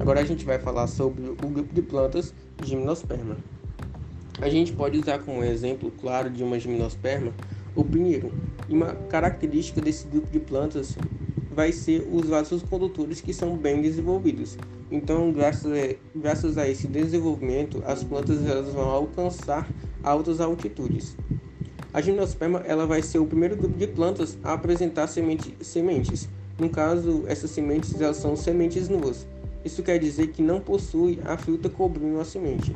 [0.00, 2.32] Agora a gente vai falar sobre o grupo de plantas
[2.64, 3.36] Gimnosperma.
[4.40, 7.34] A gente pode usar como exemplo claro de uma gimnosperma
[7.76, 8.32] o pinheiro.
[8.66, 10.96] E uma característica desse grupo de plantas
[11.52, 14.56] vai ser os vasos condutores que são bem desenvolvidos.
[14.90, 19.68] Então, graças a, graças a esse desenvolvimento, as plantas elas vão alcançar
[20.02, 21.14] altas altitudes.
[21.92, 26.26] A gimnosperma ela vai ser o primeiro grupo de plantas a apresentar semente, sementes.
[26.58, 29.26] No caso, essas sementes elas são sementes nuas.
[29.64, 32.74] Isso quer dizer que não possui a fruta cobrindo a semente.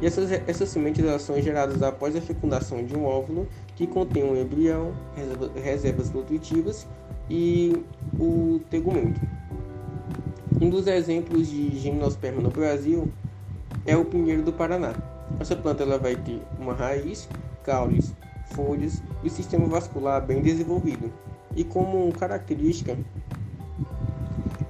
[0.00, 3.46] E essas, essas sementes elas são geradas após a fecundação de um óvulo
[3.76, 4.92] que contém um embrião,
[5.62, 6.86] reservas nutritivas
[7.28, 7.84] e
[8.18, 9.20] o tegumento.
[10.60, 13.08] Um dos exemplos de gimnosperma no Brasil
[13.86, 14.94] é o pinheiro do Paraná.
[15.40, 17.28] Essa planta ela vai ter uma raiz,
[17.64, 18.14] caules,
[18.54, 21.12] folhas e sistema vascular bem desenvolvido.
[21.56, 22.96] E como característica,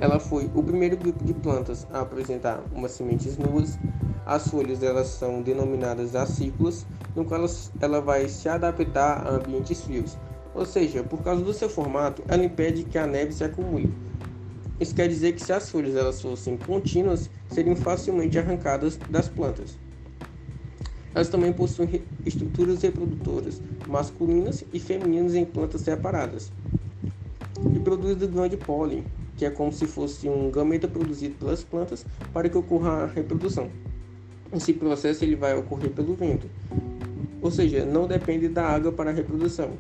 [0.03, 3.79] ela foi o primeiro grupo de plantas a apresentar umas sementes nuas.
[4.27, 7.47] As folhas elas são denominadas acículas, no qual
[7.81, 10.19] ela vai se adaptar a ambientes frios.
[10.57, 13.95] Ou seja, por causa do seu formato, ela impede que a neve se acumule.
[14.81, 19.79] Isso quer dizer que se as folhas elas fossem contínuas, seriam facilmente arrancadas das plantas.
[21.15, 26.51] Elas também possuem estruturas reprodutoras masculinas e femininas em plantas separadas.
[27.73, 29.05] E produzem grão de pólen,
[29.37, 33.71] que é como se fosse um gameta produzido pelas plantas para que ocorra a reprodução.
[34.53, 36.47] Esse processo ele vai ocorrer pelo vento,
[37.41, 39.73] ou seja, não depende da água para a reprodução.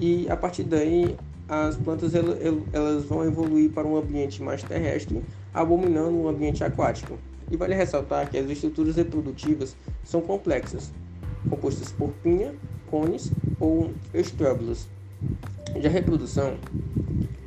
[0.00, 1.16] E a partir daí,
[1.48, 7.18] as plantas elas vão evoluir para um ambiente mais terrestre, abominando um ambiente aquático.
[7.50, 10.90] E vale ressaltar que as estruturas reprodutivas são complexas,
[11.50, 12.54] compostas por pinha,
[12.90, 14.88] cones ou estróbilos.
[15.80, 16.56] Já a reprodução,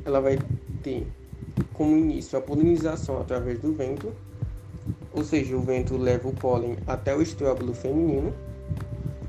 [0.04, 0.38] ela vai
[0.82, 1.06] ter
[1.72, 4.12] como início a polinização através do vento,
[5.12, 8.32] ou seja, o vento leva o pólen até o estróbilo feminino.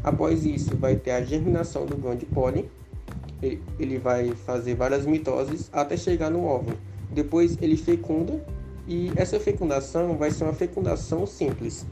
[0.04, 2.70] Após isso, vai ter a germinação do grão de pólen.
[3.42, 6.78] Ele vai fazer várias mitoses até chegar no óvulo.
[7.12, 8.44] Depois ele fecunda
[8.88, 11.86] e essa fecundação vai ser uma fecundação simples.